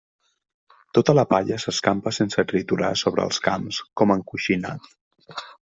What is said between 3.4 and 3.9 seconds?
camps